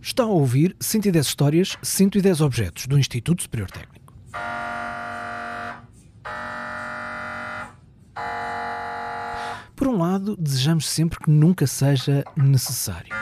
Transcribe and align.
Está 0.00 0.22
a 0.22 0.26
ouvir 0.26 0.74
110 0.80 1.26
histórias, 1.26 1.76
110 1.82 2.40
objetos 2.40 2.86
do 2.86 2.98
Instituto 2.98 3.42
Superior 3.42 3.70
Técnico. 3.70 4.14
Por 9.76 9.86
um 9.86 9.98
lado, 9.98 10.36
desejamos 10.36 10.88
sempre 10.88 11.18
que 11.20 11.30
nunca 11.30 11.66
seja 11.66 12.24
necessário. 12.36 13.14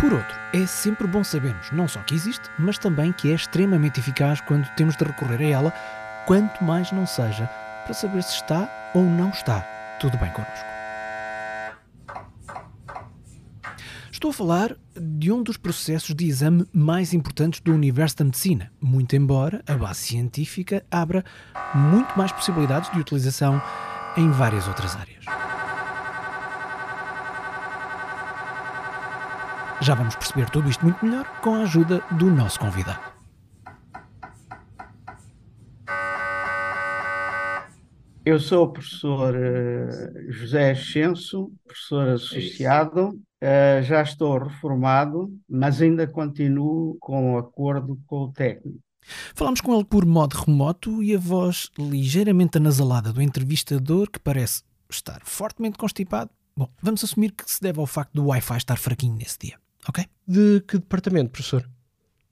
Por 0.00 0.12
outro, 0.12 0.36
é 0.52 0.66
sempre 0.66 1.06
bom 1.06 1.22
sabermos 1.22 1.70
não 1.70 1.86
só 1.86 2.00
que 2.00 2.14
existe, 2.14 2.48
mas 2.58 2.78
também 2.78 3.12
que 3.12 3.30
é 3.30 3.34
extremamente 3.34 4.00
eficaz 4.00 4.40
quando 4.40 4.68
temos 4.74 4.96
de 4.96 5.04
recorrer 5.04 5.40
a 5.40 5.48
ela, 5.48 5.72
quanto 6.26 6.64
mais 6.64 6.90
não 6.92 7.06
seja, 7.06 7.46
para 7.84 7.94
saber 7.94 8.22
se 8.22 8.34
está 8.34 8.68
ou 8.94 9.04
não 9.04 9.30
está 9.30 9.60
tudo 10.00 10.16
bem 10.18 10.30
connosco. 10.32 10.77
Estou 14.18 14.32
a 14.32 14.34
falar 14.34 14.76
de 15.00 15.30
um 15.30 15.44
dos 15.44 15.56
processos 15.56 16.12
de 16.12 16.26
exame 16.26 16.66
mais 16.72 17.14
importantes 17.14 17.60
do 17.60 17.72
universo 17.72 18.16
da 18.16 18.24
medicina, 18.24 18.68
muito 18.80 19.14
embora 19.14 19.62
a 19.64 19.76
base 19.76 20.00
científica 20.00 20.84
abra 20.90 21.24
muito 21.72 22.18
mais 22.18 22.32
possibilidades 22.32 22.90
de 22.90 22.98
utilização 22.98 23.62
em 24.16 24.28
várias 24.32 24.66
outras 24.66 24.96
áreas. 24.96 25.24
Já 29.80 29.94
vamos 29.94 30.16
perceber 30.16 30.50
tudo 30.50 30.68
isto 30.68 30.84
muito 30.84 31.06
melhor 31.06 31.24
com 31.40 31.54
a 31.54 31.60
ajuda 31.60 32.02
do 32.10 32.28
nosso 32.28 32.58
convidado. 32.58 33.17
Eu 38.28 38.38
sou 38.38 38.64
o 38.64 38.68
professor 38.70 39.34
uh, 39.34 40.30
José 40.30 40.72
Ascenso, 40.72 41.50
professor 41.64 42.08
associado. 42.08 43.18
Uh, 43.42 43.82
já 43.82 44.02
estou 44.02 44.36
reformado, 44.36 45.34
mas 45.48 45.80
ainda 45.80 46.06
continuo 46.06 46.98
com 47.00 47.38
acordo 47.38 47.98
com 48.06 48.24
o 48.24 48.30
técnico. 48.30 48.80
Falámos 49.34 49.62
com 49.62 49.74
ele 49.74 49.86
por 49.86 50.04
modo 50.04 50.34
remoto 50.34 51.02
e 51.02 51.14
a 51.14 51.18
voz 51.18 51.70
ligeiramente 51.78 52.58
anasalada 52.58 53.14
do 53.14 53.22
entrevistador, 53.22 54.10
que 54.10 54.20
parece 54.20 54.62
estar 54.90 55.22
fortemente 55.24 55.78
constipado. 55.78 56.30
Bom, 56.54 56.68
vamos 56.82 57.02
assumir 57.02 57.32
que 57.32 57.50
se 57.50 57.62
deve 57.62 57.80
ao 57.80 57.86
facto 57.86 58.12
do 58.12 58.26
Wi-Fi 58.26 58.58
estar 58.58 58.76
fraquinho 58.76 59.16
nesse 59.16 59.38
dia, 59.38 59.56
ok? 59.88 60.04
De 60.26 60.60
que 60.68 60.76
departamento, 60.76 61.30
professor? 61.30 61.66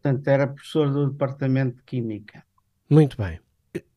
Portanto, 0.02 0.28
era 0.28 0.46
professor 0.46 0.92
do 0.92 1.10
departamento 1.10 1.78
de 1.78 1.84
Química. 1.84 2.44
Muito 2.90 3.16
bem. 3.16 3.40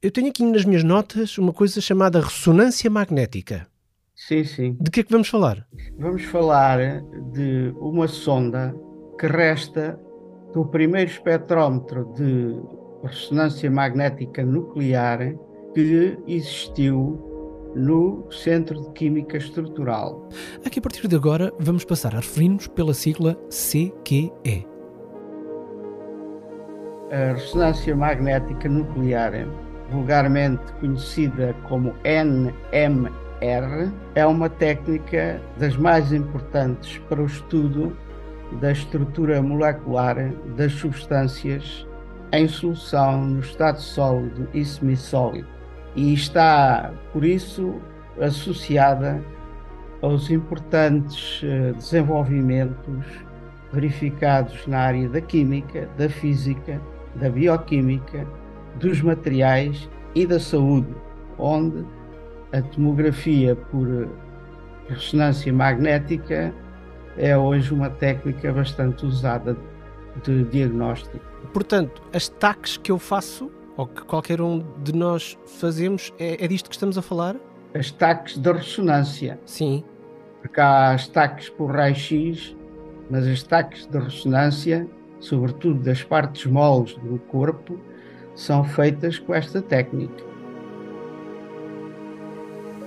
Eu 0.01 0.11
tenho 0.11 0.29
aqui 0.29 0.43
nas 0.43 0.65
minhas 0.65 0.83
notas 0.83 1.37
uma 1.37 1.53
coisa 1.53 1.79
chamada 1.81 2.21
ressonância 2.21 2.89
magnética. 2.89 3.67
Sim, 4.15 4.43
sim. 4.43 4.77
De 4.79 4.91
que 4.91 4.99
é 4.99 5.03
que 5.03 5.11
vamos 5.11 5.29
falar? 5.29 5.65
Vamos 5.97 6.23
falar 6.25 7.01
de 7.31 7.73
uma 7.77 8.07
sonda 8.07 8.75
que 9.17 9.27
resta 9.27 9.99
do 10.53 10.65
primeiro 10.65 11.09
espectrómetro 11.09 12.13
de 12.15 12.59
ressonância 13.03 13.69
magnética 13.71 14.43
nuclear 14.43 15.33
que 15.73 16.17
existiu 16.27 17.25
no 17.75 18.27
Centro 18.31 18.81
de 18.81 18.91
Química 18.91 19.37
Estrutural. 19.37 20.27
Aqui 20.65 20.79
a 20.79 20.81
partir 20.81 21.07
de 21.07 21.15
agora 21.15 21.53
vamos 21.59 21.85
passar 21.85 22.13
a 22.13 22.19
referir-nos 22.19 22.67
pela 22.67 22.93
sigla 22.93 23.35
CQE. 23.49 24.67
A 27.11 27.33
ressonância 27.33 27.95
magnética 27.95 28.67
nuclear 28.67 29.33
vulgarmente 29.91 30.71
conhecida 30.79 31.55
como 31.67 31.95
NMR, 32.03 33.91
é 34.15 34.25
uma 34.25 34.49
técnica 34.49 35.41
das 35.57 35.75
mais 35.77 36.11
importantes 36.11 36.97
para 37.09 37.21
o 37.21 37.25
estudo 37.25 37.95
da 38.59 38.71
estrutura 38.71 39.41
molecular 39.41 40.31
das 40.55 40.73
substâncias 40.73 41.87
em 42.31 42.47
solução 42.47 43.25
no 43.25 43.39
estado 43.39 43.79
sólido 43.79 44.47
e 44.53 44.63
semissólido. 44.63 45.47
E 45.95 46.13
está, 46.13 46.91
por 47.11 47.25
isso, 47.25 47.79
associada 48.19 49.23
aos 50.01 50.29
importantes 50.29 51.41
eh, 51.43 51.73
desenvolvimentos 51.73 53.05
verificados 53.71 54.65
na 54.67 54.79
área 54.79 55.09
da 55.09 55.21
química, 55.21 55.89
da 55.97 56.09
física, 56.09 56.81
da 57.15 57.29
bioquímica 57.29 58.25
dos 58.79 59.01
materiais 59.01 59.89
e 60.15 60.25
da 60.25 60.39
saúde, 60.39 60.93
onde 61.37 61.85
a 62.51 62.61
tomografia 62.61 63.55
por 63.55 64.09
ressonância 64.87 65.53
magnética 65.53 66.53
é 67.17 67.37
hoje 67.37 67.73
uma 67.73 67.89
técnica 67.89 68.51
bastante 68.51 69.05
usada 69.05 69.55
de 70.23 70.43
diagnóstico. 70.45 71.19
Portanto, 71.53 72.01
as 72.13 72.27
TACs 72.27 72.77
que 72.77 72.91
eu 72.91 72.97
faço, 72.97 73.51
ou 73.77 73.87
que 73.87 74.01
qualquer 74.03 74.41
um 74.41 74.63
de 74.83 74.93
nós 74.93 75.37
fazemos, 75.45 76.13
é, 76.17 76.43
é 76.43 76.47
disto 76.47 76.69
que 76.69 76.75
estamos 76.75 76.97
a 76.97 77.01
falar? 77.01 77.35
As 77.73 77.91
TACs 77.91 78.37
de 78.37 78.51
ressonância. 78.51 79.39
Sim. 79.45 79.83
Porque 80.41 80.59
há 80.59 80.91
as 80.91 81.07
TACs 81.07 81.49
por 81.49 81.71
raio-x, 81.71 82.55
mas 83.09 83.27
as 83.27 83.43
TACs 83.43 83.85
de 83.85 83.99
ressonância, 83.99 84.87
sobretudo 85.19 85.81
das 85.83 86.03
partes 86.03 86.45
moles 86.45 86.95
do 86.95 87.19
corpo, 87.19 87.79
são 88.35 88.63
feitas 88.63 89.19
com 89.19 89.33
esta 89.33 89.61
técnica. 89.61 90.23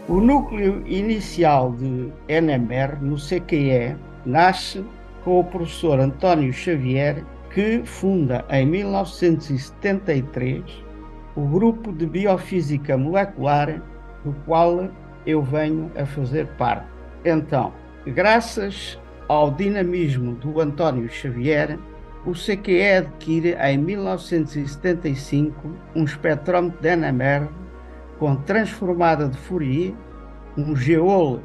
O 0.09 0.21
núcleo 0.21 0.83
inicial 0.87 1.73
de 1.73 2.13
NMR 2.29 2.97
no 3.01 3.17
CQE 3.17 3.97
nasce 4.27 4.85
com 5.25 5.41
o 5.41 5.45
professor 5.45 6.01
António 6.01 6.53
Xavier, 6.53 7.25
que 7.51 7.83
funda 7.85 8.45
em 8.51 8.67
1973 8.67 10.63
o 11.37 11.47
grupo 11.47 11.93
de 11.93 12.05
biofísica 12.07 12.99
molecular 12.99 13.81
do 14.25 14.33
qual 14.45 14.91
eu 15.25 15.41
venho 15.43 15.91
a 15.97 16.05
fazer 16.05 16.47
parte. 16.59 16.87
Então, 17.25 17.73
graças 18.07 18.99
ao 19.29 19.51
dinamismo 19.53 20.35
do 20.35 20.61
António 20.61 21.09
Xavier, 21.09 21.79
o 22.25 22.33
CQE 22.33 22.99
adquire 22.99 23.57
em 23.61 23.79
1975 23.79 25.73
um 25.95 26.05
espectrómetro 26.05 26.81
de 26.81 26.97
NMR 26.97 27.49
com 28.19 28.37
transformada 28.37 29.29
de 29.29 29.37
Fourier, 29.37 29.93
um 30.57 30.75
Geol 30.77 31.43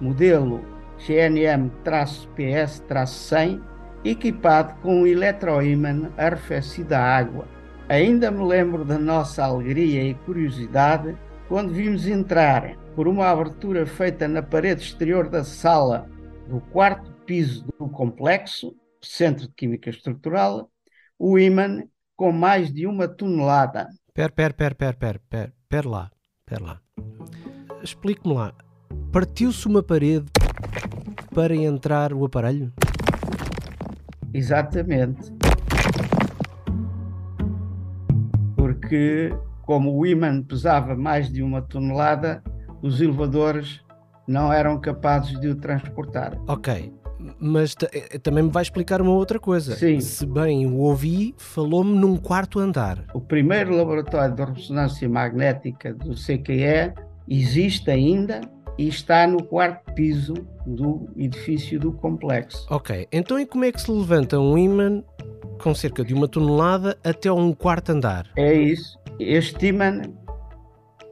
modelo 0.00 0.60
GNM-PS-100, 0.98 3.60
equipado 4.04 4.74
com 4.82 5.02
um 5.02 5.06
eletroímã 5.06 6.10
arrefecido 6.16 6.94
à 6.94 7.00
água. 7.00 7.46
Ainda 7.88 8.28
me 8.30 8.44
lembro 8.44 8.84
da 8.84 8.98
nossa 8.98 9.44
alegria 9.44 10.02
e 10.02 10.14
curiosidade 10.14 11.16
quando 11.48 11.72
vimos 11.72 12.06
entrar 12.06 12.76
por 12.94 13.06
uma 13.06 13.28
abertura 13.28 13.86
feita 13.86 14.26
na 14.26 14.42
parede 14.42 14.82
exterior 14.82 15.28
da 15.28 15.44
sala 15.44 16.08
do 16.48 16.60
quarto 16.72 17.12
piso 17.24 17.64
do 17.78 17.88
complexo 17.88 18.74
Centro 19.02 19.46
de 19.46 19.54
Química 19.54 19.90
Estrutural, 19.90 20.70
o 21.18 21.38
ímã 21.38 21.84
com 22.16 22.32
mais 22.32 22.72
de 22.72 22.86
uma 22.86 23.08
tonelada. 23.08 23.88
Per, 24.12 24.30
per, 24.32 24.52
per, 24.54 24.74
per, 24.74 24.96
per, 24.96 25.20
per, 25.20 25.52
per 25.68 25.86
lá, 25.86 26.10
per 26.44 26.60
lá. 26.60 26.80
Explique-me 27.82 28.34
lá, 28.34 28.54
partiu-se 29.10 29.66
uma 29.66 29.82
parede 29.82 30.26
para 31.34 31.54
entrar 31.54 32.12
o 32.12 32.24
aparelho? 32.24 32.72
Exatamente. 34.34 35.32
Porque, 38.54 39.34
como 39.62 39.96
o 39.96 40.06
ímã 40.06 40.42
pesava 40.42 40.94
mais 40.94 41.32
de 41.32 41.42
uma 41.42 41.62
tonelada, 41.62 42.42
os 42.82 43.00
elevadores 43.00 43.80
não 44.28 44.52
eram 44.52 44.80
capazes 44.80 45.38
de 45.40 45.48
o 45.48 45.56
transportar. 45.56 46.38
Ok, 46.46 46.92
mas 47.38 47.74
eh, 47.92 48.18
também 48.18 48.44
me 48.44 48.50
vai 48.50 48.62
explicar 48.62 49.00
uma 49.00 49.12
outra 49.12 49.38
coisa. 49.38 49.76
Sim. 49.76 50.00
Se 50.00 50.26
bem 50.26 50.66
o 50.66 50.78
ouvi, 50.78 51.34
falou-me 51.38 51.96
num 51.96 52.16
quarto 52.16 52.58
andar. 52.58 53.04
O 53.14 53.20
primeiro 53.20 53.76
laboratório 53.76 54.34
de 54.34 54.42
ressonância 54.42 55.08
magnética 55.08 55.92
do 55.94 56.14
CQE 56.14 56.92
existe 57.28 57.90
ainda 57.90 58.40
e 58.78 58.88
está 58.88 59.26
no 59.26 59.42
quarto 59.42 59.92
piso 59.94 60.34
do 60.66 61.08
edifício 61.16 61.78
do 61.78 61.92
complexo. 61.92 62.66
Ok, 62.70 63.06
então 63.12 63.38
e 63.38 63.46
como 63.46 63.64
é 63.64 63.72
que 63.72 63.80
se 63.80 63.90
levanta 63.90 64.38
um 64.38 64.56
ímã 64.56 65.02
com 65.62 65.74
cerca 65.74 66.04
de 66.04 66.14
uma 66.14 66.26
tonelada 66.26 66.96
até 67.04 67.30
um 67.30 67.52
quarto 67.52 67.92
andar? 67.92 68.26
É 68.36 68.54
isso. 68.54 68.98
Este 69.18 69.66
ímã 69.66 70.02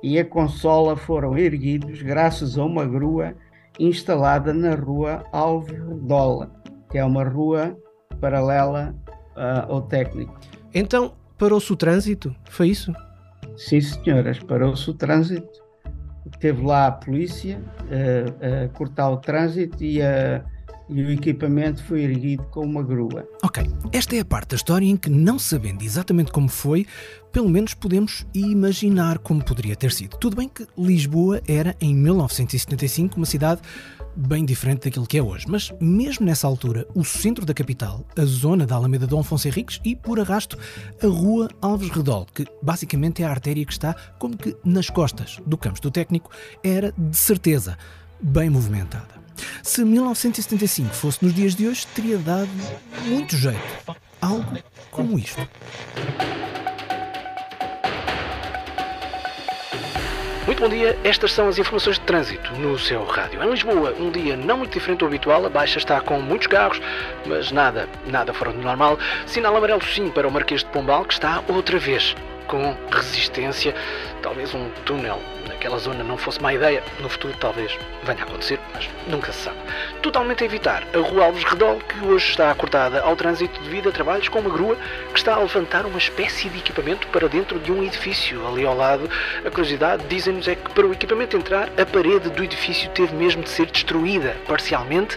e 0.03 0.19
a 0.19 0.25
consola 0.25 0.97
foram 0.97 1.37
erguidos 1.37 2.01
graças 2.03 2.57
a 2.57 2.65
uma 2.65 2.87
grua 2.87 3.35
instalada 3.79 4.53
na 4.53 4.75
rua 4.75 5.25
Alves 5.33 5.79
Redola, 5.79 6.51
que 6.91 6.99
é 6.99 7.05
uma 7.05 7.25
rua 7.25 7.77
paralela 8.21 8.95
uh, 9.37 9.73
ao 9.73 9.83
técnico. 9.83 10.39
Então, 10.75 11.13
parou-se 11.39 11.73
o 11.73 11.77
trânsito? 11.77 12.35
Foi 12.51 12.69
isso? 12.69 12.93
Sim, 13.57 13.81
senhoras, 13.81 14.39
parou-se 14.41 14.89
o 14.91 14.95
trânsito. 14.95 15.63
teve 16.39 16.65
lá 16.65 16.89
a 16.89 16.93
polícia 16.93 17.61
a, 17.91 18.65
a 18.65 18.69
cortar 18.69 19.11
o 19.11 19.17
trânsito 19.17 19.83
e, 19.83 20.03
a, 20.03 20.45
e 20.91 21.03
o 21.03 21.11
equipamento 21.11 21.83
foi 21.85 22.03
erguido 22.03 22.43
com 22.45 22.65
uma 22.65 22.83
grua. 22.83 23.29
Ok, 23.43 23.65
esta 23.93 24.17
é 24.17 24.21
a 24.21 24.25
parte 24.25 24.51
da 24.51 24.57
história 24.57 24.87
em 24.87 24.97
que, 24.97 25.11
não 25.11 25.39
sabendo 25.39 25.83
exatamente 25.83 26.33
como 26.33 26.49
foi, 26.49 26.87
pelo 27.33 27.49
menos 27.49 27.75
podemos 27.75 28.27
imaginar 28.35 29.19
como 29.19 29.45
poderia 29.45 29.77
ter 29.77 29.93
sido. 29.93 30.17
Tudo 30.17 30.37
bem 30.37 30.49
que 30.49 30.67
Lisboa 30.77 31.43
era, 31.47 31.77
em 31.81 31.95
1975, 31.95 33.17
uma 33.17 33.27
cidade 33.27 33.61
bem 34.17 34.45
diferente 34.45 34.85
daquilo 34.85 35.07
que 35.07 35.19
é 35.19 35.23
hoje. 35.23 35.47
Mas 35.49 35.73
mesmo 35.81 36.27
nessa 36.27 36.47
altura, 36.47 36.87
o 36.95 37.05
centro 37.05 37.47
da 37.47 37.55
capital, 37.55 38.05
a 38.17 38.25
zona 38.25 38.67
da 38.67 38.75
Alameda 38.75 39.07
Dom 39.07 39.21
Afonso 39.21 39.47
Henriques 39.47 39.81
e, 39.85 39.95
por 39.95 40.19
arrasto, 40.19 40.59
a 41.03 41.07
Rua 41.07 41.49
Alves 41.61 41.91
Redol, 41.91 42.27
que 42.35 42.47
basicamente 42.63 43.23
é 43.23 43.27
a 43.27 43.31
artéria 43.31 43.65
que 43.65 43.73
está 43.73 43.95
como 44.19 44.37
que 44.37 44.57
nas 44.65 44.91
costas 44.91 45.39
do 45.47 45.57
campus 45.57 45.81
do 45.81 45.91
técnico, 45.91 46.31
era 46.65 46.93
de 46.97 47.17
certeza 47.17 47.79
bem 48.21 48.51
movimentada. 48.51 49.28
Se 49.63 49.85
1975 49.85 50.95
fosse 50.95 51.25
nos 51.25 51.35
dias 51.35 51.55
de 51.55 51.69
hoje, 51.69 51.87
teria 51.95 52.19
dado 52.19 52.51
muito 53.05 53.37
jeito. 53.37 53.59
Algo 54.21 54.59
como 54.91 55.19
isto. 55.19 55.47
Muito 60.49 60.63
bom 60.63 60.69
dia, 60.71 60.99
estas 61.05 61.35
são 61.35 61.47
as 61.47 61.59
informações 61.59 61.97
de 61.99 62.07
trânsito 62.07 62.53
no 62.55 62.79
seu 62.79 63.05
rádio. 63.05 63.43
Em 63.43 63.51
Lisboa, 63.51 63.95
um 64.01 64.11
dia 64.11 64.35
não 64.35 64.57
muito 64.57 64.73
diferente 64.73 65.01
do 65.01 65.07
habitual, 65.07 65.45
a 65.45 65.51
baixa 65.51 65.77
está 65.77 66.01
com 66.01 66.23
muitos 66.23 66.47
carros, 66.47 66.81
mas 67.27 67.53
nada, 67.53 67.87
nada 68.07 68.33
fora 68.33 68.51
do 68.51 68.63
normal. 68.63 68.99
Sinal 69.27 69.55
amarelo 69.55 69.85
sim 69.85 70.09
para 70.09 70.27
o 70.27 70.33
Marquês 70.33 70.65
de 70.65 70.71
Pombal, 70.71 71.05
que 71.05 71.13
está 71.13 71.45
outra 71.49 71.79
vez 71.79 72.17
com 72.47 72.75
resistência. 72.91 73.75
Talvez 74.23 74.55
um 74.55 74.71
túnel 74.87 75.21
naquela 75.47 75.79
zona 75.79 76.03
não 76.03 76.17
fosse 76.17 76.41
má 76.43 76.55
ideia. 76.55 76.83
No 77.01 77.11
futuro 77.11 77.35
talvez 77.39 77.71
venha 78.05 78.21
a 78.21 78.23
acontecer, 78.23 78.58
mas 78.73 78.89
nunca 79.07 79.33
se 79.33 79.45
sabe. 79.45 79.59
Totalmente 80.03 80.43
a 80.43 80.47
evitar 80.47 80.85
a 80.95 80.99
Rua 80.99 81.27
Alves 81.27 81.45
Redol, 81.45 81.79
que 81.81 82.05
hoje 82.07 82.31
está 82.31 82.55
cortada 82.55 83.01
ao 83.01 83.17
trânsito 83.17 83.61
devido 83.63 83.89
a 83.89 83.93
trabalhos 83.93 84.29
com 84.29 84.41
uma 84.41 84.51
grua 84.51 84.77
que 85.13 85.19
está 85.19 85.35
a 85.35 85.39
levantar 85.39 85.87
uma 85.87 85.99
espécie 85.99 86.49
de 86.49 86.59
equipamento 86.59 87.07
para 87.09 87.29
dentro 87.29 87.59
de 87.59 87.73
um 87.73 87.83
edifício 87.83 88.47
ali 88.47 88.65
ao 88.65 88.77
lado. 88.77 89.09
A 89.45 89.51
curiosidade, 89.51 90.05
dizem-nos, 90.09 90.47
é 90.49 90.55
que 90.55 90.71
para 90.71 90.87
o 90.87 90.93
equipamento 90.93 91.37
entrar, 91.37 91.69
a 91.79 91.87
parede 91.87 92.31
do 92.31 92.45
edifício 92.45 92.89
teve 92.91 93.15
mesmo 93.15 93.43
de 93.43 93.51
ser 93.51 93.67
destruída 93.67 94.37
parcialmente. 94.47 95.17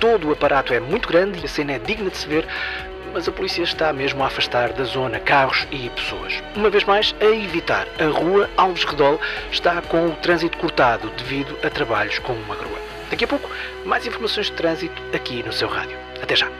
Todo 0.00 0.28
o 0.28 0.32
aparato 0.32 0.72
é 0.72 0.80
muito 0.80 1.08
grande 1.08 1.40
e 1.40 1.44
a 1.44 1.48
cena 1.48 1.72
é 1.72 1.78
digna 1.78 2.10
de 2.10 2.16
se 2.16 2.26
ver 2.26 2.46
mas 3.12 3.28
a 3.28 3.32
polícia 3.32 3.62
está 3.62 3.92
mesmo 3.92 4.22
a 4.22 4.26
afastar 4.26 4.72
da 4.72 4.84
zona 4.84 5.20
carros 5.20 5.66
e 5.70 5.90
pessoas. 5.90 6.42
Uma 6.56 6.70
vez 6.70 6.84
mais, 6.84 7.14
a 7.20 7.24
evitar. 7.24 7.86
A 7.98 8.06
rua 8.06 8.48
Alves 8.56 8.84
Redol 8.84 9.20
está 9.50 9.80
com 9.82 10.06
o 10.06 10.16
trânsito 10.16 10.58
cortado 10.58 11.10
devido 11.18 11.56
a 11.62 11.70
trabalhos 11.70 12.18
com 12.18 12.32
uma 12.32 12.56
grua. 12.56 12.78
Daqui 13.10 13.24
a 13.24 13.28
pouco, 13.28 13.48
mais 13.84 14.06
informações 14.06 14.46
de 14.46 14.52
trânsito 14.52 15.02
aqui 15.14 15.42
no 15.42 15.52
seu 15.52 15.68
rádio. 15.68 15.96
Até 16.22 16.34
já. 16.34 16.50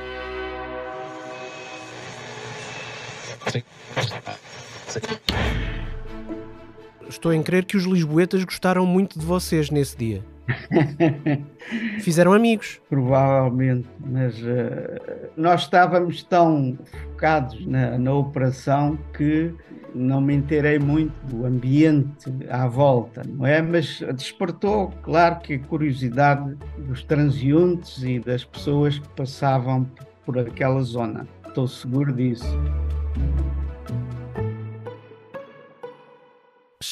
Estou 7.09 7.33
em 7.33 7.43
crer 7.43 7.65
que 7.65 7.77
os 7.77 7.85
lisboetas 7.85 8.45
gostaram 8.45 8.85
muito 8.85 9.19
de 9.19 9.25
vocês 9.25 9.71
nesse 9.71 9.97
dia. 9.97 10.32
Fizeram 12.01 12.33
amigos. 12.33 12.81
Provavelmente, 12.89 13.89
mas 14.05 14.37
uh, 14.43 15.31
nós 15.37 15.63
estávamos 15.63 16.23
tão 16.23 16.77
focados 16.85 17.65
na, 17.67 17.99
na 17.99 18.13
operação 18.13 18.99
que 19.17 19.55
não 19.95 20.21
me 20.21 20.35
inteirei 20.35 20.79
muito 20.79 21.13
do 21.27 21.45
ambiente 21.45 22.33
à 22.49 22.67
volta, 22.67 23.23
não 23.27 23.47
é? 23.47 23.61
Mas 23.61 24.03
despertou, 24.15 24.91
claro, 25.03 25.41
que 25.41 25.55
a 25.55 25.59
curiosidade 25.59 26.57
dos 26.79 27.03
transeuntes 27.05 28.03
e 28.03 28.19
das 28.19 28.45
pessoas 28.45 28.99
que 28.99 29.09
passavam 29.11 29.87
por 30.25 30.39
aquela 30.39 30.81
zona. 30.83 31.27
Estou 31.47 31.69
seguro 31.69 32.13
disso. 32.13 32.47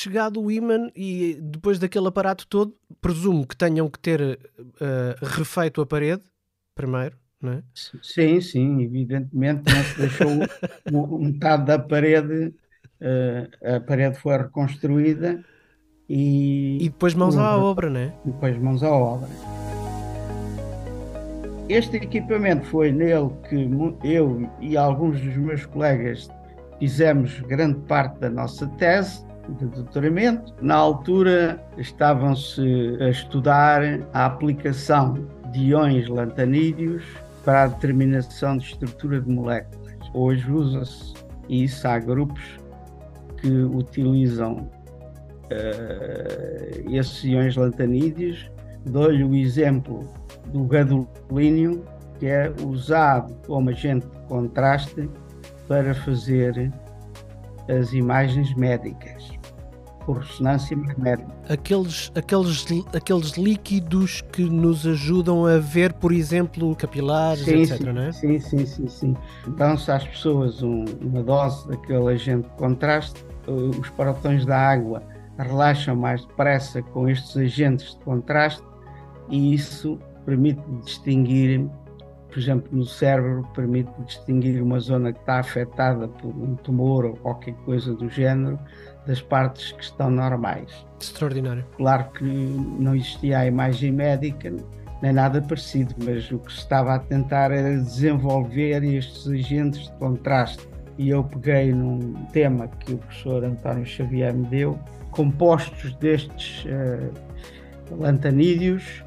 Chegado 0.01 0.43
o 0.43 0.51
imã 0.51 0.91
e 0.97 1.39
depois 1.43 1.79
daquele 1.79 2.09
aparato 2.09 2.47
todo, 2.47 2.75
presumo 3.01 3.47
que 3.47 3.57
tenham 3.57 3.89
que 3.89 3.99
ter 3.99 4.21
uh, 4.21 5.25
refeito 5.25 5.83
a 5.83 5.87
parede 5.87 6.23
primeiro, 6.75 7.17
não 7.41 7.53
é? 7.53 7.63
Sim, 8.03 8.41
sim, 8.41 8.83
evidentemente 8.83 9.63
não 9.73 9.83
se 9.83 9.99
deixou 9.99 11.19
metade 11.19 11.67
da 11.67 11.79
parede, 11.79 12.55
uh, 13.01 13.77
a 13.77 13.81
parede 13.81 14.19
foi 14.19 14.39
reconstruída 14.39 15.45
e... 16.09 16.79
E 16.81 16.89
depois 16.89 17.13
mãos 17.13 17.37
à 17.37 17.59
obra, 17.59 17.91
não 17.91 18.01
é? 18.01 18.13
Depois 18.25 18.57
mãos 18.59 18.83
à 18.83 18.91
obra. 18.91 19.29
Este 21.69 21.99
equipamento 21.99 22.67
foi 22.67 22.91
nele 22.91 23.31
que 23.49 23.69
eu 24.03 24.51
e 24.61 24.77
alguns 24.77 25.21
dos 25.21 25.37
meus 25.37 25.67
colegas 25.67 26.29
fizemos 26.79 27.39
grande 27.41 27.79
parte 27.81 28.19
da 28.19 28.31
nossa 28.31 28.67
tese 28.79 29.23
de 29.49 29.67
doutoramento. 29.67 30.55
Na 30.61 30.77
altura 30.77 31.63
estavam-se 31.77 32.97
a 33.01 33.09
estudar 33.09 33.83
a 34.13 34.27
aplicação 34.27 35.15
de 35.53 35.71
íons 35.71 36.09
lantanídeos 36.09 37.05
para 37.45 37.65
a 37.65 37.67
determinação 37.69 38.57
de 38.57 38.65
estrutura 38.65 39.21
de 39.21 39.31
moléculas. 39.31 39.97
Hoje 40.15 40.51
usa-se 40.51 41.15
isso, 41.49 41.87
há 41.89 41.99
grupos 41.99 42.61
que 43.39 43.51
utilizam 43.51 44.69
uh, 45.51 46.95
esses 46.95 47.25
íons 47.25 47.57
lantanídeos. 47.57 48.51
Dou-lhe 48.87 49.25
o 49.25 49.35
exemplo 49.35 50.09
do 50.53 50.65
gadolínio, 50.65 51.85
que 52.19 52.27
é 52.27 52.53
usado 52.65 53.35
como 53.47 53.71
agente 53.71 54.07
de 54.07 54.21
contraste 54.29 55.09
para 55.67 55.95
fazer 55.95 56.73
as 57.71 57.93
imagens 57.93 58.55
médicas 58.55 59.31
por 60.05 60.19
ressonância 60.19 60.77
magnética. 60.77 61.31
Aqueles, 61.49 62.11
aqueles, 62.15 62.67
aqueles 62.95 63.31
líquidos 63.33 64.23
que 64.33 64.43
nos 64.43 64.87
ajudam 64.87 65.47
a 65.47 65.59
ver, 65.59 65.93
por 65.93 66.13
exemplo, 66.13 66.75
capilares, 66.75 67.45
sim, 67.45 67.63
etc. 67.63 67.77
Sim, 67.77 67.93
não 67.93 68.03
é? 68.03 68.13
sim, 68.13 68.41
sim, 68.41 68.67
sim, 68.67 68.89
sim. 68.89 69.17
Dão-se 69.57 69.91
às 69.91 70.05
pessoas 70.07 70.63
um, 70.63 70.85
uma 71.01 71.23
dose 71.23 71.69
daquele 71.69 72.13
agente 72.13 72.49
de 72.49 72.57
contraste, 72.57 73.25
os 73.47 73.89
parotões 73.91 74.45
da 74.45 74.59
água 74.59 75.03
relaxam 75.39 75.97
mais 75.97 76.25
depressa 76.25 76.83
com 76.83 77.09
estes 77.09 77.37
agentes 77.37 77.95
de 77.95 78.05
contraste 78.05 78.63
e 79.29 79.55
isso 79.55 79.99
permite 80.25 80.61
distinguir 80.85 81.69
por 82.31 82.39
exemplo, 82.39 82.69
no 82.71 82.85
cérebro, 82.85 83.47
permite 83.55 83.91
distinguir 84.07 84.63
uma 84.63 84.79
zona 84.79 85.13
que 85.13 85.19
está 85.19 85.41
afetada 85.41 86.07
por 86.07 86.29
um 86.29 86.55
tumor 86.57 87.05
ou 87.05 87.17
qualquer 87.17 87.55
coisa 87.65 87.93
do 87.95 88.09
género 88.09 88.59
das 89.07 89.21
partes 89.21 89.73
que 89.73 89.83
estão 89.83 90.11
normais. 90.11 90.87
Extraordinário. 91.01 91.65
Claro 91.77 92.11
que 92.13 92.25
não 92.25 92.95
existia 92.95 93.41
a 93.41 93.47
imagem 93.47 93.93
médica, 93.93 94.55
nem 95.03 95.13
nada 95.13 95.43
parecido, 95.43 95.95
mas 96.05 96.31
o 96.31 96.39
que 96.39 96.53
se 96.53 96.59
estava 96.59 96.95
a 96.95 96.99
tentar 96.99 97.51
era 97.51 97.77
desenvolver 97.77 98.85
estes 98.85 99.27
agentes 99.27 99.89
de 99.89 99.93
contraste. 99.99 100.69
E 100.99 101.09
eu 101.09 101.25
peguei 101.25 101.73
num 101.73 102.15
tema 102.27 102.69
que 102.69 102.93
o 102.93 102.99
professor 102.99 103.43
António 103.43 103.87
Xavier 103.87 104.35
me 104.35 104.47
deu, 104.47 104.79
compostos 105.11 105.95
destes 105.97 106.65
uh, 106.67 107.97
lantanídeos, 107.97 109.03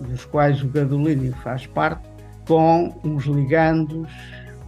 dos 0.00 0.24
quais 0.24 0.62
o 0.62 0.68
gadolínio 0.68 1.32
faz 1.36 1.66
parte, 1.66 2.15
com 2.46 2.94
uns 3.04 3.24
ligandos. 3.24 4.10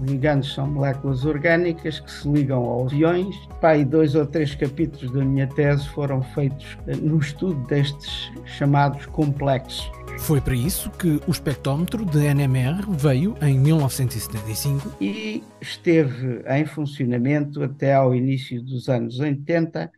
Ligandos 0.00 0.54
são 0.54 0.68
moléculas 0.68 1.24
orgânicas 1.24 1.98
que 1.98 2.10
se 2.10 2.28
ligam 2.28 2.64
aos 2.64 2.92
iões. 2.92 3.34
Pai, 3.60 3.84
dois 3.84 4.14
ou 4.14 4.24
três 4.24 4.54
capítulos 4.54 5.10
da 5.10 5.24
minha 5.24 5.48
tese 5.48 5.88
foram 5.88 6.22
feitos 6.22 6.78
eh, 6.86 6.94
no 6.94 7.18
estudo 7.18 7.66
destes 7.66 8.30
chamados 8.44 9.06
complexos. 9.06 9.90
Foi 10.18 10.40
para 10.40 10.54
isso 10.54 10.90
que 10.90 11.20
o 11.26 11.30
espectrómetro 11.30 12.04
de 12.04 12.18
NMR 12.18 12.84
veio 12.90 13.34
em 13.40 13.58
1975 13.58 14.96
e 15.00 15.42
esteve 15.60 16.42
em 16.46 16.66
funcionamento 16.66 17.62
até 17.62 17.94
ao 17.94 18.14
início 18.14 18.62
dos 18.62 18.88
anos 18.88 19.18
80, 19.20 19.90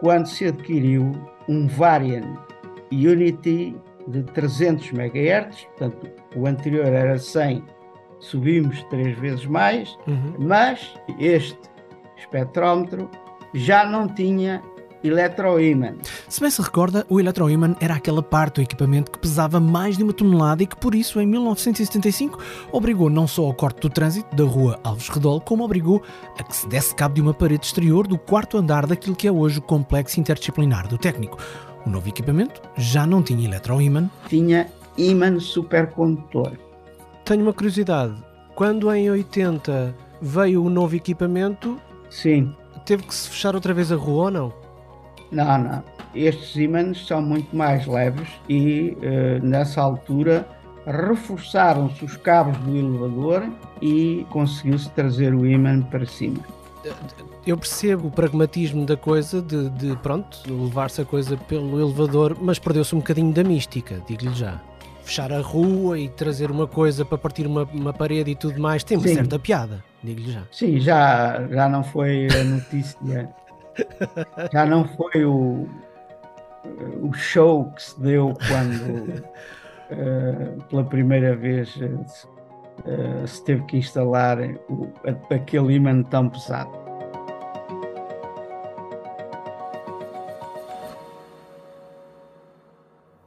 quando 0.00 0.26
se 0.26 0.46
adquiriu 0.46 1.12
um 1.48 1.66
Varian 1.66 2.36
Unity 2.92 3.74
de 4.08 4.22
300 4.22 4.92
MHz, 4.92 5.64
portanto 5.64 6.10
o 6.34 6.46
anterior 6.46 6.86
era 6.86 7.18
100, 7.18 7.64
subimos 8.20 8.82
três 8.84 9.18
vezes 9.18 9.46
mais, 9.46 9.96
uhum. 10.06 10.34
mas 10.38 10.94
este 11.18 11.58
espectrómetro 12.16 13.10
já 13.54 13.84
não 13.84 14.08
tinha 14.08 14.62
eletroímã. 15.02 15.94
Se 16.28 16.40
bem 16.40 16.50
se 16.50 16.60
recorda, 16.60 17.06
o 17.08 17.20
eletroímã 17.20 17.76
era 17.80 17.94
aquela 17.94 18.22
parte 18.22 18.56
do 18.56 18.62
equipamento 18.62 19.10
que 19.10 19.18
pesava 19.18 19.60
mais 19.60 19.96
de 19.96 20.02
uma 20.02 20.12
tonelada 20.12 20.62
e 20.62 20.66
que 20.66 20.76
por 20.76 20.94
isso, 20.94 21.20
em 21.20 21.26
1975, 21.26 22.38
obrigou 22.72 23.08
não 23.08 23.26
só 23.26 23.44
ao 23.44 23.54
corte 23.54 23.80
do 23.80 23.90
trânsito 23.90 24.34
da 24.34 24.44
rua 24.44 24.80
Alves 24.82 25.08
Redol, 25.08 25.40
como 25.40 25.64
obrigou 25.64 26.02
a 26.38 26.42
que 26.42 26.56
se 26.56 26.66
desse 26.68 26.94
cabo 26.94 27.14
de 27.14 27.20
uma 27.20 27.34
parede 27.34 27.66
exterior 27.66 28.06
do 28.06 28.18
quarto 28.18 28.58
andar 28.58 28.86
daquilo 28.86 29.14
que 29.14 29.28
é 29.28 29.32
hoje 29.32 29.58
o 29.58 29.62
complexo 29.62 30.18
interdisciplinar 30.18 30.88
do 30.88 30.98
técnico 30.98 31.38
O 31.86 31.90
novo 31.90 32.08
equipamento 32.08 32.60
já 32.76 33.06
não 33.06 33.22
tinha 33.22 33.46
eletroímã. 33.46 34.10
Tinha 34.28 34.66
ímã 34.98 35.38
supercondutor. 35.38 36.52
Tenho 37.24 37.42
uma 37.42 37.52
curiosidade. 37.52 38.14
Quando 38.56 38.92
em 38.92 39.08
80 39.08 39.94
veio 40.20 40.64
o 40.64 40.68
novo 40.68 40.96
equipamento, 40.96 41.80
Sim. 42.10 42.52
teve 42.84 43.04
que 43.04 43.14
se 43.14 43.28
fechar 43.28 43.54
outra 43.54 43.72
vez 43.72 43.92
a 43.92 43.96
rua 43.96 44.24
ou 44.24 44.30
não? 44.30 44.52
Não, 45.30 45.58
não. 45.58 45.84
Estes 46.12 46.56
ímãs 46.56 47.06
são 47.06 47.22
muito 47.22 47.54
mais 47.54 47.86
leves 47.86 48.28
e 48.48 48.96
eh, 49.02 49.38
nessa 49.40 49.80
altura 49.80 50.48
reforçaram-se 50.86 52.04
os 52.04 52.16
cabos 52.16 52.56
do 52.58 52.76
elevador 52.76 53.48
e 53.82 54.26
conseguiu-se 54.30 54.88
trazer 54.90 55.34
o 55.34 55.46
ímã 55.46 55.82
para 55.82 56.06
cima. 56.06 56.40
Eu 57.46 57.56
percebo 57.56 58.08
o 58.08 58.10
pragmatismo 58.10 58.84
da 58.84 58.96
coisa, 58.96 59.40
de, 59.40 59.70
de 59.70 59.96
pronto, 59.98 60.38
levar-se 60.48 61.00
a 61.00 61.04
coisa 61.04 61.36
pelo 61.36 61.80
elevador, 61.80 62.36
mas 62.40 62.58
perdeu-se 62.58 62.92
um 62.94 62.98
bocadinho 62.98 63.32
da 63.32 63.44
mística, 63.44 64.02
digo-lhe 64.06 64.34
já. 64.34 64.60
Fechar 65.04 65.32
a 65.32 65.40
rua 65.40 65.96
e 65.96 66.08
trazer 66.08 66.50
uma 66.50 66.66
coisa 66.66 67.04
para 67.04 67.16
partir 67.16 67.46
uma, 67.46 67.62
uma 67.72 67.92
parede 67.92 68.32
e 68.32 68.34
tudo 68.34 68.60
mais 68.60 68.82
tem 68.82 68.96
uma 68.98 69.06
Sim. 69.06 69.14
certa 69.14 69.38
piada, 69.38 69.84
digo-lhe 70.02 70.32
já. 70.32 70.42
Sim, 70.50 70.80
já, 70.80 71.46
já 71.48 71.68
não 71.68 71.84
foi 71.84 72.26
a 72.26 72.42
notícia, 72.42 73.30
já 74.52 74.66
não 74.66 74.84
foi 74.84 75.24
o, 75.24 75.68
o 77.00 77.12
show 77.12 77.70
que 77.76 77.82
se 77.84 78.00
deu 78.00 78.34
quando 78.48 79.22
eh, 79.90 80.48
pela 80.68 80.82
primeira 80.82 81.36
vez 81.36 81.72
eh, 81.80 83.24
se, 83.24 83.44
teve 83.44 83.62
que 83.66 83.76
instalar 83.76 84.38
o- 84.68 84.92
aquele 85.32 85.74
ímã 85.74 86.02
tão 86.02 86.28
pesado. 86.28 86.85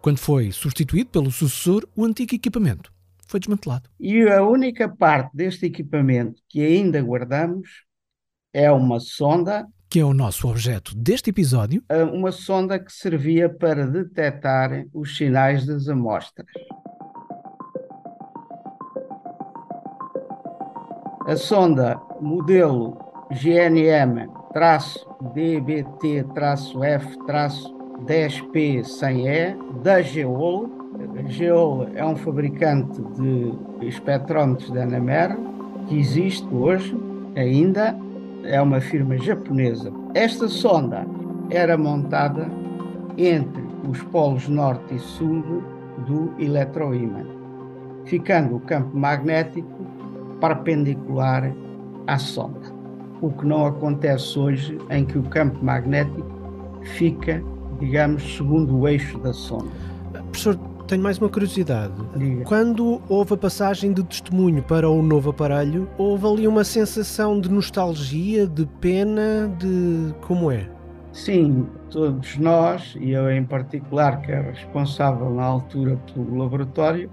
Quando 0.02 0.18
foi 0.18 0.52
substituído 0.52 1.10
pelo 1.10 1.32
sucessor, 1.32 1.88
o 1.96 2.06
antigo 2.06 2.36
equipamento 2.36 2.92
foi 3.28 3.40
desmantelado. 3.40 3.90
E 4.00 4.22
a 4.24 4.44
única 4.44 4.90
parte 4.90 5.30
deste 5.36 5.66
equipamento 5.66 6.42
que 6.50 6.62
ainda 6.62 7.02
guardamos 7.02 7.86
é 8.54 8.72
uma 8.72 9.00
sonda, 9.00 9.68
Que 9.90 10.00
é 10.00 10.06
o 10.06 10.14
nosso 10.14 10.48
objeto 10.48 10.96
deste 10.96 11.32
episódio, 11.32 11.84
eh, 11.90 12.04
uma 12.04 12.32
sonda 12.32 12.80
que 12.80 12.92
servia 12.92 13.50
para 13.50 13.88
detectar 13.88 14.86
os 14.94 15.18
sinais 15.18 15.66
das 15.66 15.88
amostras. 15.88 16.48
A 21.28 21.36
sonda 21.36 22.00
modelo 22.22 22.98
GNM-DBT-F-10P-100E 28.06 29.82
da 29.82 30.02
Geol. 30.02 30.70
A 31.18 31.24
Geol 31.28 31.88
é 31.96 32.06
um 32.06 32.16
fabricante 32.16 33.02
de 33.16 33.54
espectrómetros 33.88 34.70
da 34.72 34.86
NMR 34.86 35.38
que 35.88 35.98
existe 35.98 36.48
hoje 36.54 36.96
ainda, 37.36 37.98
é 38.44 38.62
uma 38.62 38.80
firma 38.80 39.18
japonesa. 39.18 39.92
Esta 40.14 40.48
sonda 40.48 41.06
era 41.50 41.78
montada 41.78 42.50
entre 43.18 43.64
os 43.90 44.02
polos 44.04 44.48
norte 44.48 44.96
e 44.96 45.00
sul 45.00 45.64
do 46.08 46.34
eletroímã, 46.40 47.26
ficando 48.06 48.56
o 48.58 48.60
campo 48.62 48.96
magnético 48.96 49.86
perpendicular 50.40 51.54
à 52.08 52.18
sonda. 52.18 52.80
O 53.22 53.32
que 53.32 53.46
não 53.46 53.66
acontece 53.66 54.40
hoje, 54.40 54.78
em 54.90 55.06
que 55.06 55.18
o 55.18 55.24
campo 55.24 55.64
magnético 55.64 56.26
fica, 56.84 57.44
digamos, 57.80 58.36
segundo 58.36 58.78
o 58.78 58.88
eixo 58.88 59.18
da 59.20 59.34
sonda. 59.34 59.70
Professor, 60.32 60.56
tenho 60.88 61.04
mais 61.04 61.20
uma 61.20 61.30
curiosidade. 61.30 61.94
Diga. 62.16 62.44
Quando 62.46 63.00
houve 63.08 63.36
a 63.36 63.38
passagem 63.38 63.94
de 63.94 64.04
testemunho 64.04 64.64
para 64.64 64.90
o 64.90 65.04
novo 65.04 65.30
aparelho, 65.30 65.88
houve 65.98 66.26
ali 66.26 66.48
uma 66.48 66.64
sensação 66.64 67.40
de 67.40 67.50
nostalgia, 67.50 68.48
de 68.48 68.66
pena, 68.82 69.48
de. 69.60 70.14
como 70.22 70.52
é? 70.52 70.68
Sim, 71.14 71.68
todos 71.90 72.38
nós, 72.38 72.96
e 73.00 73.12
eu 73.12 73.32
em 73.32 73.44
particular, 73.44 74.22
que 74.22 74.32
era 74.32 74.52
responsável 74.52 75.30
na 75.32 75.44
altura 75.44 76.00
pelo 76.14 76.38
laboratório, 76.38 77.10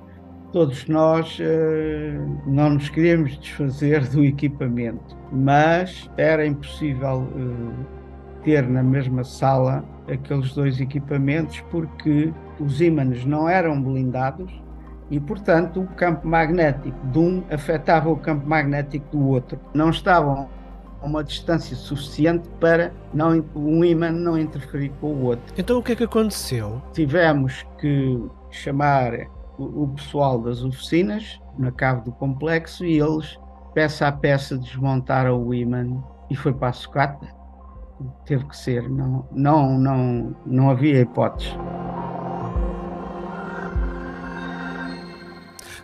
todos 0.53 0.87
nós 0.87 1.39
eh, 1.41 2.19
não 2.47 2.71
nos 2.71 2.89
queríamos 2.89 3.39
desfazer 3.39 4.07
do 4.09 4.25
equipamento, 4.25 5.17
mas 5.33 6.11
era 6.17 6.47
impossível 6.47 7.27
eh, 7.37 7.87
ter 8.45 8.69
na 8.69 8.83
mesma 8.83 9.25
sala 9.25 9.85
aqueles 10.09 10.53
dois 10.55 10.81
equipamentos 10.81 11.61
porque 11.71 12.33
os 12.61 12.81
ímãs 12.81 13.25
não 13.25 13.49
eram 13.49 13.81
blindados 13.83 14.53
e, 15.11 15.21
portanto, 15.21 15.81
o 15.81 15.87
campo 15.87 16.27
magnético 16.27 16.97
de 17.09 17.19
um 17.19 17.45
afetava 17.51 18.09
o 18.11 18.17
campo 18.17 18.47
magnético 18.47 19.17
do 19.17 19.29
outro. 19.29 19.59
Não 19.73 19.91
estavam 19.91 20.49
a 21.01 21.07
uma 21.07 21.23
distância 21.23 21.77
suficiente 21.77 22.49
para 22.61 22.93
não, 23.15 23.45
um 23.55 23.85
ímã 23.85 24.11
não 24.11 24.39
interferir 24.39 24.91
com 25.01 25.09
o 25.09 25.23
outro. 25.25 25.55
Então 25.57 25.79
o 25.79 25.83
que 25.83 25.93
é 25.93 25.97
que 25.97 26.05
aconteceu? 26.05 26.83
Tivemos 26.93 27.65
que 27.79 28.21
chamar 28.51 29.13
o, 29.59 29.85
o 29.85 29.89
pessoal 29.89 30.41
das 30.41 30.65
oficinas 30.65 31.41
na 31.59 31.71
cave 31.71 32.03
do 32.03 32.13
complexo 32.13 32.85
e 32.85 32.99
eles, 32.99 33.39
peça 33.75 34.09
a 34.09 34.13
peça, 34.13 34.59
desmontaram 34.59 35.43
o 35.43 35.55
ímã 35.55 36.03
e 36.31 36.37
foi 36.37 36.53
para 36.53 36.69
a 36.69 36.73
sucata. 36.73 37.29
Teve 38.25 38.45
que 38.47 38.57
ser, 38.57 38.89
não, 38.89 39.27
não, 39.33 39.79
não, 39.79 40.37
não 40.45 40.71
havia 40.71 41.01
hipótese. 41.01 41.51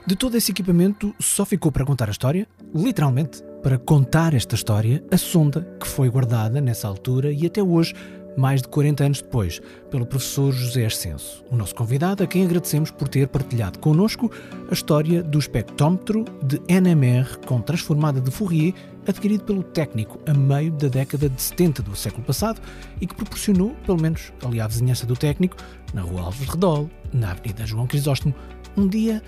De 0.04 0.16
todo 0.16 0.36
esse 0.36 0.50
equipamento, 0.50 1.14
só 1.20 1.44
ficou 1.44 1.70
para 1.70 1.84
contar 1.84 2.08
a 2.08 2.10
história, 2.10 2.46
literalmente, 2.74 3.40
para 3.62 3.78
contar 3.78 4.34
esta 4.34 4.56
história, 4.56 5.02
a 5.12 5.16
sonda 5.16 5.66
que 5.80 5.86
foi 5.86 6.10
guardada 6.10 6.60
nessa 6.60 6.88
altura 6.88 7.30
e 7.32 7.46
até 7.46 7.62
hoje, 7.62 7.94
mais 8.36 8.60
de 8.60 8.68
40 8.68 9.04
anos 9.04 9.22
depois, 9.22 9.60
pelo 9.92 10.04
professor 10.04 10.52
José 10.52 10.86
Ascenso, 10.86 11.44
o 11.50 11.56
nosso 11.56 11.74
convidado, 11.76 12.24
a 12.24 12.26
quem 12.26 12.44
agradecemos 12.44 12.90
por 12.90 13.06
ter 13.06 13.28
partilhado 13.28 13.78
connosco 13.78 14.28
a 14.68 14.74
história 14.74 15.22
do 15.22 15.38
espectrómetro 15.38 16.24
de 16.42 16.60
NMR 16.68 17.38
com 17.46 17.60
transformada 17.60 18.20
de 18.20 18.30
Fourier, 18.32 18.74
adquirido 19.06 19.44
pelo 19.44 19.62
técnico 19.62 20.18
a 20.26 20.34
meio 20.34 20.72
da 20.72 20.88
década 20.88 21.28
de 21.28 21.40
70 21.40 21.82
do 21.82 21.96
século 21.96 22.24
passado 22.24 22.60
e 23.00 23.06
que 23.06 23.14
proporcionou, 23.14 23.74
pelo 23.86 24.00
menos 24.00 24.32
ali 24.44 24.60
à 24.60 24.66
vizinhança 24.66 25.06
do 25.06 25.16
técnico, 25.16 25.56
na 25.92 26.02
Rua 26.02 26.22
Alves 26.22 26.48
Redol, 26.48 26.90
na 27.12 27.32
Avenida 27.32 27.66
João 27.66 27.86
Crisóstomo, 27.86 28.34
um 28.76 28.88
dia 28.88 29.22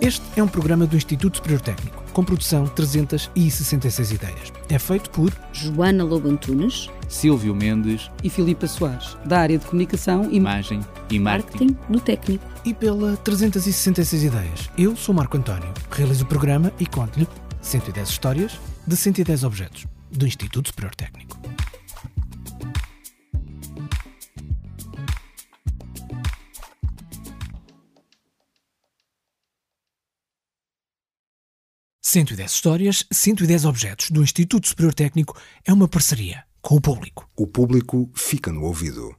Este 0.00 0.22
é 0.36 0.42
um 0.42 0.48
programa 0.48 0.86
do 0.86 0.96
Instituto 0.96 1.38
Superior 1.38 1.60
Técnico, 1.60 2.04
com 2.12 2.24
produção 2.24 2.68
366 2.68 4.12
ideias. 4.12 4.52
É 4.68 4.78
feito 4.78 5.10
por 5.10 5.32
Joana 5.52 6.04
Lobo 6.04 6.30
Antunes 6.30 6.88
Silvio 7.08 7.54
Mendes, 7.54 8.10
e 8.22 8.28
Filipa 8.28 8.66
Soares, 8.66 9.16
da 9.24 9.40
área 9.40 9.58
de 9.58 9.64
comunicação 9.64 10.30
e 10.30 10.36
Imagem 10.36 10.80
e 11.10 11.18
Marketing. 11.18 11.64
marketing 11.64 11.92
do 11.92 12.00
técnico. 12.00 12.44
e 12.64 12.74
pela 12.74 13.16
366 13.16 14.24
ideias. 14.24 14.70
Eu 14.76 14.94
sou 14.94 15.14
Marco 15.14 15.36
António, 15.36 15.72
realizo 15.90 16.24
o 16.24 16.28
programa 16.28 16.72
e 16.78 16.86
conto-lhe 16.86 17.26
110 17.62 18.08
histórias 18.08 18.58
de 18.86 18.96
110 18.96 19.44
objetos 19.44 19.86
do 20.10 20.26
Instituto 20.26 20.68
Superior 20.68 20.94
Técnico. 20.94 21.38
...110 32.04 32.46
histórias, 32.46 33.04
110 33.12 33.66
objetos 33.66 34.10
do 34.10 34.22
Instituto 34.22 34.66
Superior 34.66 34.94
Técnico 34.94 35.38
é 35.62 35.70
uma 35.70 35.86
parceria 35.86 36.47
com 36.68 36.76
o 36.76 36.80
público. 36.82 37.26
O 37.34 37.46
público 37.46 38.10
fica 38.14 38.52
no 38.52 38.62
ouvido. 38.64 39.17